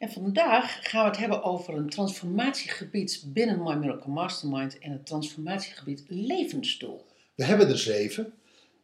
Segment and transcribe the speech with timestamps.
[0.00, 5.06] En vandaag gaan we het hebben over een transformatiegebied binnen My Miracle Mastermind en het
[5.06, 7.06] transformatiegebied levensdoel.
[7.34, 8.32] We hebben er zeven.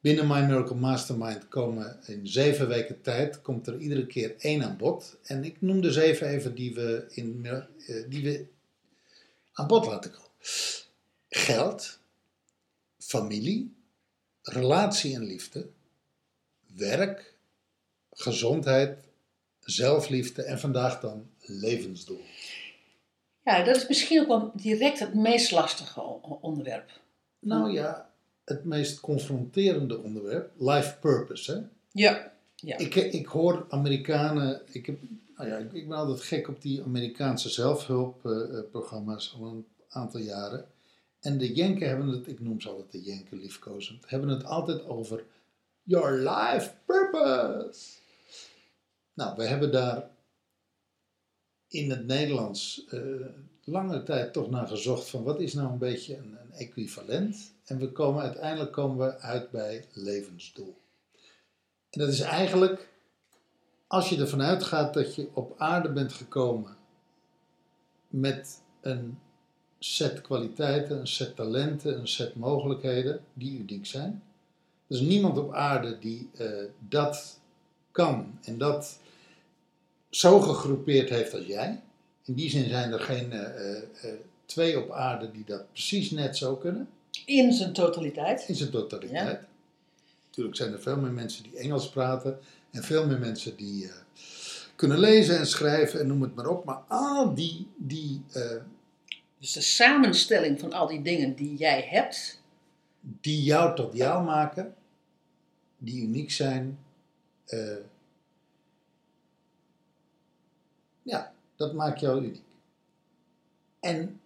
[0.01, 4.77] Binnen My Miracle Mastermind komen in zeven weken tijd komt er iedere keer één aan
[4.77, 5.16] bod.
[5.23, 8.47] En ik noem de zeven even die we, in, eh, die we
[9.53, 10.30] aan bod laten komen.
[11.28, 11.98] Geld,
[12.98, 13.75] familie,
[14.42, 15.69] relatie en liefde,
[16.75, 17.34] werk,
[18.11, 19.06] gezondheid,
[19.66, 22.20] zelfliefde en vandaag dan levensdoel.
[23.45, 26.01] Ja, dat is misschien ook wel direct het meest lastige
[26.41, 26.91] onderwerp.
[27.39, 28.11] Nou ja,
[28.44, 31.53] het meest confronterende onderwerp, life purpose.
[31.53, 31.61] Hè?
[31.92, 32.33] Ja.
[32.55, 32.78] ja.
[32.78, 34.98] Ik, ik hoor Amerikanen, ik, heb,
[35.37, 40.67] nou ja, ik, ik ben altijd gek op die Amerikaanse zelfhulpprogramma's al een aantal jaren.
[41.20, 44.84] En de Jenken hebben het, ik noem ze altijd de Jenken liefkozend, hebben het altijd
[44.84, 45.25] over
[45.83, 48.05] your life purpose.
[49.17, 50.11] Nou, we hebben daar
[51.69, 53.00] in het Nederlands eh,
[53.64, 57.55] lange tijd toch naar gezocht van wat is nou een beetje een, een equivalent.
[57.64, 60.77] En we komen uiteindelijk komen we uit bij levensdoel.
[61.91, 62.89] En dat is eigenlijk,
[63.87, 66.77] als je ervan uitgaat dat je op aarde bent gekomen
[68.09, 69.19] met een
[69.78, 74.22] set kwaliteiten, een set talenten, een set mogelijkheden die uniek zijn.
[74.87, 77.41] Er is niemand op aarde die eh, dat
[77.91, 78.98] kan en dat
[80.17, 81.81] zo gegroepeerd heeft als jij.
[82.25, 84.11] In die zin zijn er geen eh, eh, eh,
[84.47, 86.89] twee op aarde die dat precies net zo kunnen,
[87.25, 88.44] In zijn totaliteit.
[88.48, 89.41] in zijn totaliteit.
[90.27, 92.38] Natuurlijk zijn er veel meer mensen die Engels praten
[92.71, 93.91] en veel meer mensen die
[94.77, 96.65] kunnen lezen en schrijven en noem het maar op.
[96.65, 98.22] Maar al die, die,
[99.38, 102.41] Dus de samenstelling van al die dingen die jij hebt,
[103.00, 104.75] die jou tot jou maken,
[105.78, 106.78] die uniek zijn,
[111.06, 112.43] ja, dat maakt jou uniek.
[113.81, 114.21] En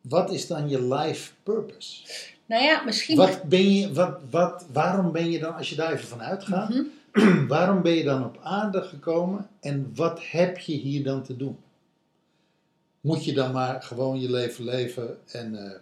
[0.00, 2.06] wat is dan je life purpose?
[2.46, 3.16] nou ja, misschien...
[3.16, 6.68] Wat ben je, wat, wat, waarom ben je dan, als je daar even van uitgaat,
[6.68, 7.46] Mhm.
[7.54, 11.58] waarom ben je dan op aarde gekomen en wat heb je hier dan te doen?
[13.00, 15.78] Moet je dan maar gewoon je leven leven en eh,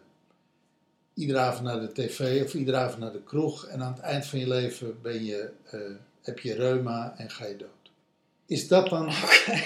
[1.15, 4.27] iedere avond naar de tv of iedere avond naar de kroeg en aan het eind
[4.27, 5.81] van je leven ben je, eh,
[6.23, 7.86] heb je reuma en ga je dood?
[8.47, 9.09] Is dat dan,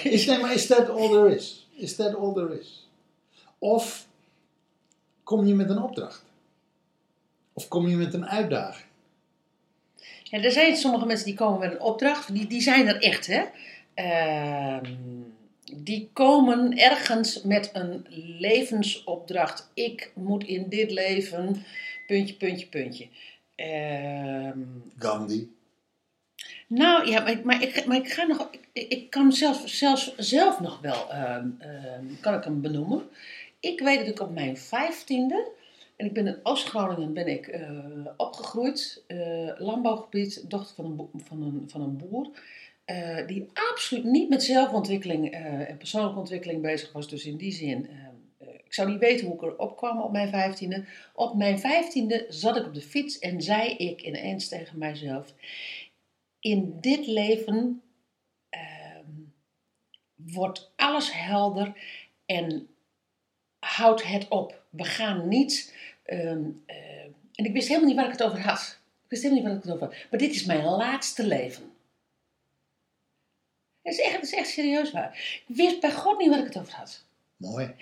[0.03, 1.69] is, nee, maar is that all there is?
[1.75, 2.89] Is that all there is?
[3.59, 4.07] Of
[5.23, 6.25] kom je met een opdracht?
[7.53, 8.89] Of kom je met een uitdaging?
[10.23, 13.27] Ja, er zijn sommige mensen die komen met een opdracht, die, die zijn er echt,
[13.27, 13.45] hè.
[13.95, 14.95] Ehm,
[15.73, 18.07] die komen ergens met een
[18.39, 19.71] levensopdracht.
[19.75, 21.65] Ik moet in dit leven,
[22.07, 23.09] puntje, puntje, puntje.
[23.55, 24.59] Ehm,
[24.99, 25.49] Gandhi.
[26.71, 30.61] Nou ja, maar, maar, ik, maar ik ga nog, ik, ik kan zelf, zelfs, zelf
[30.61, 33.03] nog wel, ehm, ehm, kan ik hem benoemen.
[33.61, 35.49] Ik weet dat ik op mijn vijftiende,
[35.97, 37.71] en ik ben in Oost-Groningen ben ik eh,
[38.17, 42.31] opgegroeid, eh, landbouwgebied, dochter van een, van een, van een boer,
[42.91, 47.09] eh, die absoluut niet met zelfontwikkeling en persoonlijke ontwikkeling bezig was.
[47.09, 47.97] Dus in die zin, eh,
[48.39, 50.85] eh, ik zou niet weten hoe ik erop kwam op mijn vijftiende.
[51.15, 55.35] Op mijn vijftiende zat ik op de fiets en zei ik ineens tegen mijzelf,
[56.41, 57.83] in dit leven
[58.49, 59.11] ehm,
[60.15, 61.73] wordt alles helder
[62.27, 62.69] en
[63.59, 64.63] houdt het op.
[64.71, 65.75] We gaan niet.
[66.03, 68.81] ehm, eh, en ik wist helemaal niet waar ik het over had.
[69.05, 70.11] Ik wist helemaal niet waar ik het over had.
[70.11, 71.73] Maar dit is mijn laatste leven.
[73.83, 75.43] Dat is echt, dat is echt serieus waar.
[75.47, 77.05] Ik wist bij God niet waar ik het over had.
[77.41, 77.75] Mooi.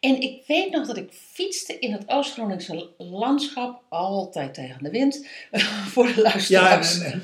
[0.00, 5.26] En ik weet nog dat ik fietste in het Oost-Groningse landschap, altijd tegen de wind,
[5.92, 6.98] voor de Ja, luisteraars.
[7.02, 7.22] en,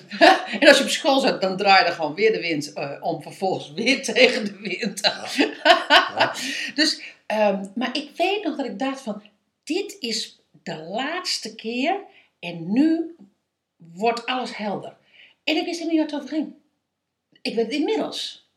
[0.60, 3.72] en- als je op school zat, dan draaide gewoon weer de wind eh, om vervolgens
[3.72, 5.00] weer tegen de wind.
[5.02, 6.34] ja.
[6.74, 9.22] Dus, ehm, maar ik weet nog dat ik dacht van,
[9.64, 12.00] dit is de laatste keer
[12.38, 13.16] en nu
[13.76, 14.96] wordt alles helder.
[15.44, 16.54] En ik wist helemaal niet waar het over ging.
[17.42, 18.48] Ik weet het inmiddels.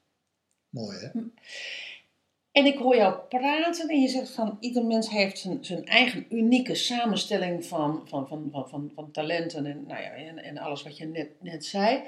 [0.69, 1.09] mooi hè?
[2.51, 6.25] En ik hoor jou praten en je zegt van ieder mens heeft zijn, zijn eigen
[6.29, 10.83] unieke samenstelling van, van, van, van, van, van talenten en, nou ja, en, en alles
[10.83, 12.03] wat je net, net zei.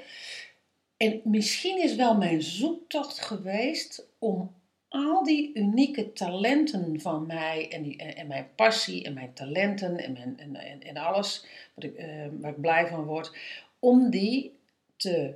[0.96, 4.54] En misschien is wel mijn zoektocht geweest om
[4.88, 10.38] al die unieke talenten van mij en, en, mijn passie en mijn talenten en, mijn,
[10.38, 13.36] en, en, en alles wat ik, eh, waar ik blij van word,
[13.78, 14.58] om die
[14.96, 15.34] te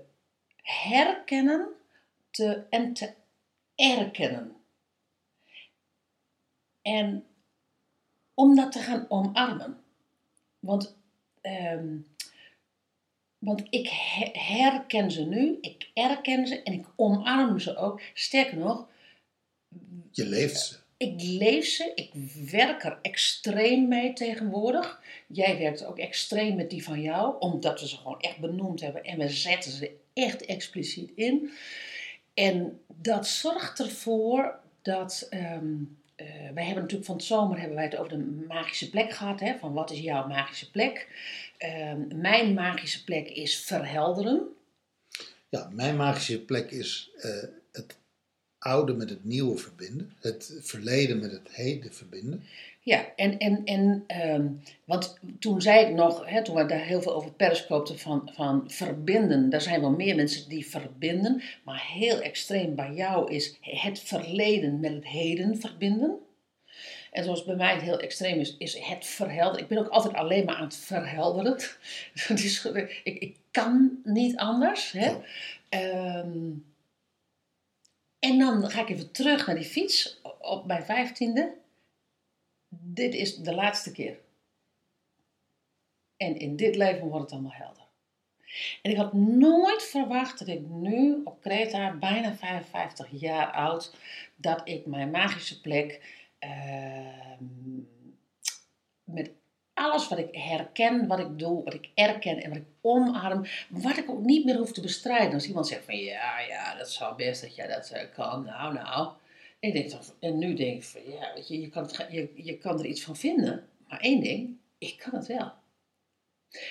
[0.63, 1.69] herkennen
[2.31, 3.11] te, en te
[3.75, 4.58] erkennen.
[6.89, 7.25] En
[8.35, 9.81] om dat te gaan omarmen.
[10.59, 10.97] Want,
[11.41, 11.97] ehm,
[13.39, 18.01] want ik he- herken ze nu, ik erken ze en ik omarm ze ook.
[18.15, 18.89] Sterker nog,
[20.11, 20.77] Je leeft ze.
[20.97, 22.11] ik leef ze, ik
[22.51, 25.03] werk er extreem mee tegenwoordig.
[25.27, 29.05] Jij werkt ook extreem met die van jou, omdat we ze gewoon echt benoemd hebben
[29.05, 31.51] en we zetten ze echt expliciet in.
[32.35, 35.27] En dat zorgt ervoor dat.
[35.31, 35.75] ehm,
[36.19, 39.41] eh, wij hebben natuurlijk van het zomer hebben wij het over de magische plek gehad.
[39.41, 41.09] Hè, van wat is jouw magische plek?
[41.59, 44.49] Ehm, mijn magische plek is verhelderen.
[45.49, 47.31] Ja, mijn magische plek is eh,
[48.59, 50.13] oude met het nieuwe verbinden.
[50.21, 52.45] Het verleden met het heden verbinden.
[52.89, 54.47] Ja, en, en, en ehm,
[54.85, 58.65] want toen zei ik nog, hè, toen we daar heel veel over periskoopten van, van
[58.67, 64.01] verbinden, daar zijn wel meer mensen die verbinden, maar heel extreem bij jou is het
[64.01, 66.19] verleden met het heden verbinden.
[67.11, 69.63] En zoals bij mij het heel extreem is, is het verhelderen.
[69.63, 71.57] Ik ben ook altijd alleen maar aan het verhelderen.
[72.29, 74.93] Is, ik, ik kan niet anders.
[74.93, 75.09] Hè?
[75.11, 75.21] Ja.
[75.69, 76.39] Ehm,
[78.19, 81.57] en dan ga ik even terug naar die fiets op mijn vijftiende.
[82.69, 84.19] Dit is de laatste keer.
[86.17, 87.87] En in dit leven wordt het allemaal helder.
[88.83, 93.95] En ik had nooit verwacht dat ik nu op Kreta, bijna 55 jaar oud,
[94.37, 96.03] dat ik mijn magische plek
[96.39, 97.45] ehm,
[99.05, 99.31] met
[99.79, 103.97] alles wat ik herken, wat ik doe, wat ik erken en wat ik omarm, wat
[103.97, 105.35] ik ook niet meer hoef te bestrijden.
[105.35, 108.75] Als iemand zegt van ja, ja, dat zou best dat jij dat eh, kan, nou,
[108.75, 109.09] nou.
[109.61, 112.31] En, ik denk dan, en nu denk ik van ja, weet je, je kan, je,
[112.35, 115.53] je kan er iets van vinden, maar één ding, ik kan het wel.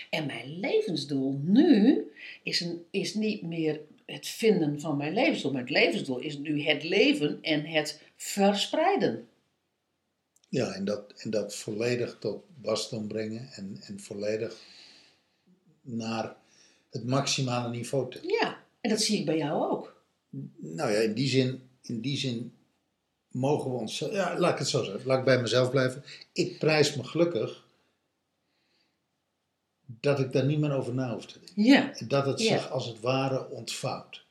[0.09, 2.05] En mijn levensdoel nu
[2.43, 5.51] is, een, is niet meer het vinden van mijn levensdoel.
[5.51, 9.27] Mijn levensdoel is nu het leven en het verspreiden.
[10.49, 14.55] Ja, en dat, en dat volledig tot wasdom brengen en, en volledig
[15.81, 16.35] naar
[16.89, 18.19] het maximale niveau te.
[18.41, 20.03] Ja, en dat zie ik bij jou ook.
[20.57, 22.53] Nou ja, in die zin, in die zin
[23.31, 23.99] mogen we ons.
[23.99, 25.05] Ja, laat ik het zo zeggen.
[25.05, 26.03] Laat ik bij mezelf blijven.
[26.33, 27.65] Ik prijs me gelukkig
[29.85, 31.63] dat ik daar niet meer over na hoef te denken.
[31.63, 32.57] Ja, En dat het Ja.
[32.57, 34.25] zich als het ware ontvouwt.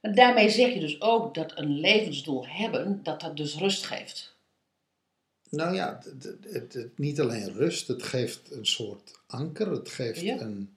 [0.00, 4.33] maar daarmee zeg je dus ook dat een levensdoel hebben, dat dat dus rust geeft.
[5.56, 6.00] Nou ja,
[6.50, 10.40] het, het, niet alleen rust, het geeft een soort anker, het geeft Ja.
[10.40, 10.76] een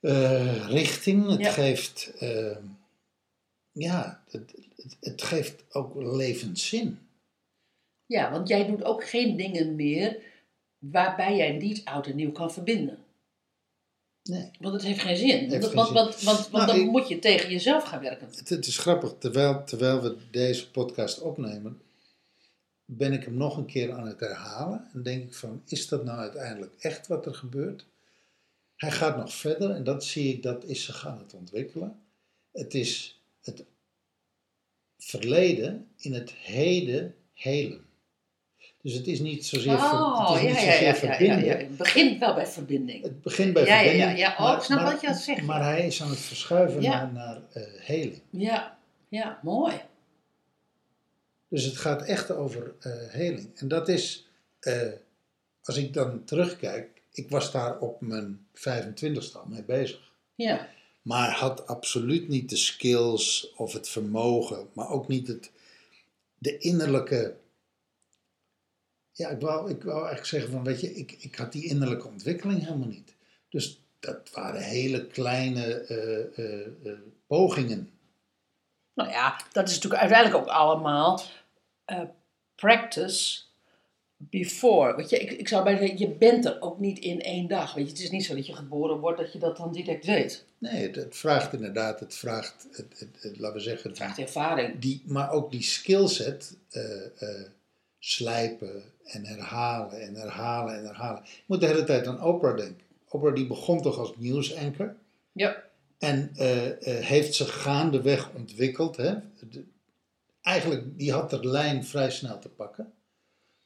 [0.00, 1.50] eh, richting, het Ja.
[1.50, 2.56] geeft, eh,
[3.72, 4.54] ja, het,
[5.00, 6.98] het, geeft ook levenszin.
[8.06, 10.16] Ja, want jij doet ook geen dingen meer
[10.78, 12.98] waarbij jij niet oud en nieuw kan verbinden.
[14.22, 14.50] Nee.
[14.60, 15.50] Want het heeft geen zin.
[15.50, 15.94] Heeft want geen zin.
[15.94, 18.28] want, want, want Nou, dan ik- moet je tegen jezelf gaan werken.
[18.36, 21.80] Het, het is grappig, terwijl, terwijl we deze podcast opnemen,
[22.96, 24.88] ben ik hem nog een keer aan het herhalen.
[24.94, 27.86] En denk ik van, is dat nou uiteindelijk echt wat er gebeurt?
[28.76, 32.00] Hij gaat nog verder en dat zie ik, dat is zich aan het ontwikkelen.
[32.52, 33.64] Het is het
[34.98, 37.84] verleden in het heden helen.
[38.82, 40.94] Dus het is niet zozeer, ver- Oh, het is ja, niet ja, zozeer ja, ja,
[40.94, 41.44] verbinden.
[41.44, 41.56] ja, ja.
[41.58, 43.02] Het begint wel bij verbinding.
[43.02, 44.18] Het begint bij Ja, ja, ja, verbinding.
[44.18, 44.50] ja.
[44.52, 45.44] Oh, ik snap wat je zeggen.
[45.46, 47.40] Maar hij is aan het verschuiven naar, naar
[47.78, 48.20] heling.
[48.30, 49.74] Ja, ja, mooi.
[51.52, 53.58] Dus het gaat echt over eh heling.
[53.58, 54.26] En dat is,
[54.60, 54.92] eh,
[55.62, 60.12] als ik dan terugkijk, ik was daar op mijn 25ste al mee bezig.
[60.34, 60.68] Ja,
[61.02, 65.50] Maar had absoluut niet de skills of het vermogen, maar ook niet het,
[66.38, 67.36] de innerlijke.
[69.12, 72.08] Ja, ik wou, ik wou eigenlijk zeggen van, weet je, ik, ik had die innerlijke
[72.08, 73.14] ontwikkeling helemaal niet.
[73.48, 76.90] Dus dat waren hele kleine eh,
[77.26, 77.90] pogingen.
[78.94, 81.20] nou ja, dat is natuurlijk uiteindelijk ook allemaal
[81.84, 82.00] eh,
[82.54, 83.40] practice
[84.16, 84.96] before.
[84.96, 87.74] Weet je, ik, ik zou bijna zeggen, je bent er ook niet in één dag.
[87.74, 90.04] Weet je, het is niet zo dat je geboren wordt dat je dat dan direct
[90.06, 90.44] weet.
[90.58, 94.18] Nee, het, het vraagt inderdaad, het vraagt, het, het, het- laten we zeggen, Het vraagt
[94.18, 94.78] ervaring.
[94.78, 97.46] die, maar ook die skillset eh, eh,
[97.98, 101.22] slijpen en herhalen en herhalen en herhalen.
[101.22, 102.86] Ik moet de hele tijd aan Oprah denken.
[103.08, 104.96] Oprah die begon toch als nieuwsanker
[105.32, 105.62] Ja,
[105.98, 106.30] en
[106.84, 108.96] heeft zich gaandeweg ontwikkeld.
[108.96, 109.14] Hè?
[109.50, 109.64] De-
[110.42, 112.92] eigenlijk, die had de lijn vrij snel te pakken.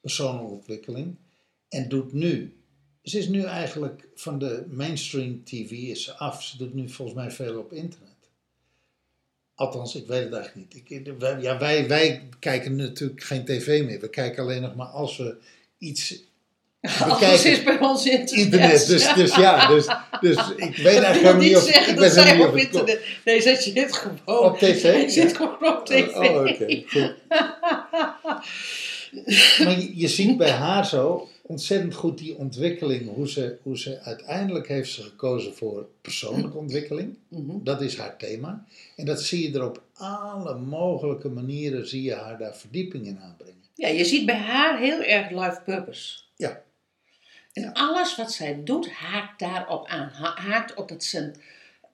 [0.01, 1.17] Persoonlijke ontwikkeling.
[1.69, 2.57] En doet nu,
[3.03, 6.43] ze is nu eigenlijk van de mainstream tv is ze af.
[6.43, 8.15] Ze doet nu volgens mij veel op internet.
[9.55, 10.91] Althans, ik weet het eigenlijk niet.
[10.91, 14.01] Ik, ja, wij, wij kijken natuurlijk geen tv meer.
[14.01, 15.37] We kijken alleen nog maar als we
[15.79, 16.23] iets
[17.01, 18.45] Alles is bij ons internet.
[18.45, 18.87] internet.
[18.87, 19.87] Dus, dus ja, dus,
[20.21, 22.75] dus ik weet Dat eigenlijk helemaal niet of zeggen ik dat weet helemaal zij niet
[22.75, 23.01] op internet...
[23.25, 24.19] Nee, ze zit gewoon...
[24.25, 25.03] Op tv?
[25.03, 25.09] Ja.
[25.09, 26.15] zit gewoon op tv.
[26.15, 26.85] Oh, oh, oké.
[29.65, 33.15] Maar je, je ziet bij haar zo ontzettend goed die ontwikkeling.
[33.15, 37.17] Hoe ze, hoe ze uiteindelijk heeft ze gekozen voor persoonlijke ontwikkeling.
[37.29, 37.59] Mhm.
[37.63, 38.65] Dat is haar thema.
[38.97, 43.19] En dat zie je er op alle mogelijke manieren, zie je haar daar verdieping in
[43.21, 43.55] aanbrengen.
[43.75, 46.19] Ja, je ziet bij haar heel erg life purpose.
[46.37, 46.63] Ja.
[47.57, 50.09] En alles wat zij doet, haakt daarop aan.
[50.09, 51.39] Ha- haakt op, het cent-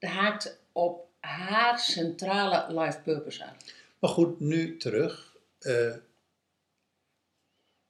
[0.01, 3.57] haakt op haar centrale life purpose aan.
[3.99, 5.37] Maar goed, nu terug.
[5.59, 5.95] Eh,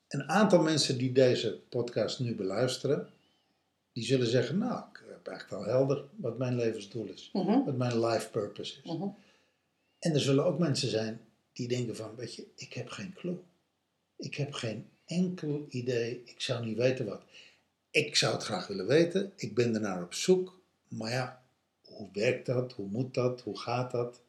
[0.09, 3.11] een aantal mensen die deze podcast nu beluisteren,
[3.93, 7.31] die zullen zeggen, nou, ik heb eigenlijk wel helder wat mijn levensdoel is.
[7.33, 8.93] Mhm, Wat mijn life purpose is.
[8.93, 9.09] mhm.
[9.99, 11.21] En er zullen ook mensen zijn
[11.53, 13.37] die denken van, weet je, ik heb geen clue.
[14.17, 16.23] Ik heb geen enkel idee.
[16.25, 17.23] Ik zou niet weten wat.
[17.93, 19.33] Ik zou het graag willen weten.
[19.37, 20.61] Ik ben ernaar op zoek.
[20.89, 21.43] Maar ja,
[21.85, 22.73] hoe werkt dat?
[22.73, 23.41] Hoe moet dat?
[23.41, 24.21] Hoe gaat dat?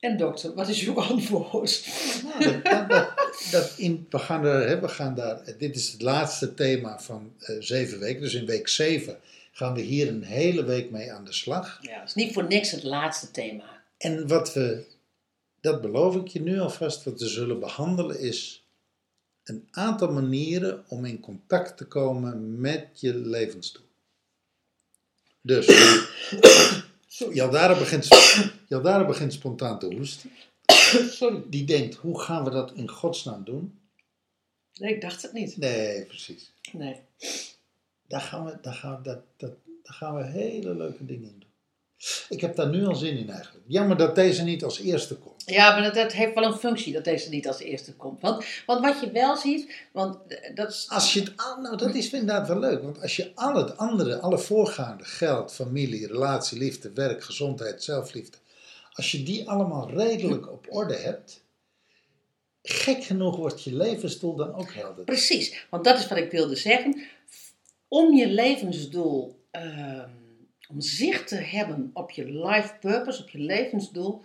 [0.00, 1.86] En dokter, wat is uw antwoord?
[2.24, 3.12] Nou, dat, dat,
[3.50, 7.32] dat, in, we, gaan er, hè, we gaan daar, dit is het laatste thema van
[7.38, 8.22] eh, zeven weken.
[8.22, 9.18] Dus in week zeven
[9.52, 11.78] gaan we hier een hele week mee aan de slag.
[11.82, 13.82] Ja, dat is niet voor niks het laatste thema.
[13.98, 14.84] En wat we,
[15.60, 18.63] dat beloof ik je nu alvast, wat we zullen behandelen is
[19.44, 23.86] een aantal manieren om in contact te komen met je levensdoel.
[25.40, 25.66] Dus,
[27.32, 28.08] Jaldara begint,
[28.68, 30.30] Jaldara begint spontaan te hoesten.
[31.18, 31.42] Sorry.
[31.46, 33.78] Die denkt, hoe gaan we dat in godsnaam doen?
[34.74, 35.56] Nee, ik dacht het niet.
[35.56, 36.52] Nee, precies.
[36.72, 36.96] Nee.
[38.08, 41.52] Daar gaan we, daar gaan we, daar gaan we hele leuke dingen in doen.
[42.28, 43.64] Ik heb daar nu al zin in eigenlijk.
[43.68, 45.33] Jammer dat deze niet als eerste komt.
[45.46, 48.20] Ja, maar dat, dat heeft wel een functie dat deze niet als eerste komt.
[48.20, 50.86] Want, want wat je wel ziet, want eh, dat is...
[50.88, 54.18] Als je het, nou dat is inderdaad wel leuk, want als je al het andere,
[54.20, 58.38] alle voorgaande, geld, familie, relatie, liefde, werk, gezondheid, zelfliefde,
[58.92, 61.42] als je die allemaal redelijk op orde hebt,
[62.62, 65.04] gek genoeg wordt je levensdoel dan ook helder.
[65.04, 67.02] Precies, want dat is wat ik wilde zeggen.
[67.88, 70.08] Om je levensdoel, ehm,
[70.68, 74.22] om zicht te hebben op je life purpose, op je levensdoel,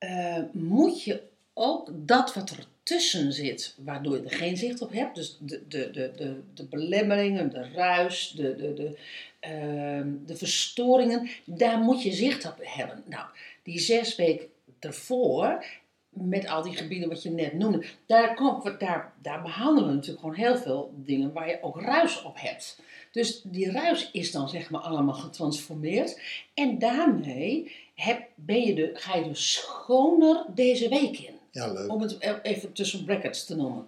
[0.00, 1.22] eh, moet je
[1.54, 5.68] ook dat wat er tussen zit, waardoor je er geen zicht op hebt, dus de,
[5.68, 8.98] de, de, de, de belemmeringen, de ruis, de, de, de,
[9.40, 13.02] ehm, de verstoringen, daar moet je zicht op hebben.
[13.06, 13.26] Nou,
[13.62, 15.64] die zes weken ervoor,
[16.10, 20.20] met al die gebieden wat je net noemde, daar, komt, daar, daar behandelen we natuurlijk
[20.20, 22.80] gewoon heel veel dingen waar je ook ruis op hebt.
[23.12, 26.20] Dus die ruis is dan zeg maar allemaal getransformeerd.
[26.54, 31.34] En daarmee heb, ben je de, ga je dus schoner deze week in.
[31.50, 31.90] Ja, leuk.
[31.92, 33.86] Om het e- even tussen brackets te noemen.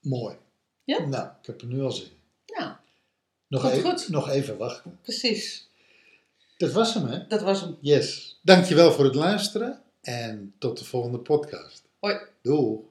[0.00, 0.36] Mooi.
[0.84, 1.06] Ja?
[1.06, 2.56] Nou, ik heb er nu al zin in.
[2.58, 2.72] Nou,
[3.48, 4.08] Nog, Goed, even, goed.
[4.08, 4.98] nog even wachten.
[5.02, 5.68] precies.
[6.56, 7.26] Dat was hem, hè?
[7.26, 7.76] Dat was hem.
[7.80, 8.38] Yes.
[8.42, 11.82] Dankjewel voor het luisteren en tot de volgende podcast.
[11.98, 12.18] Hoi.
[12.42, 12.89] Doei.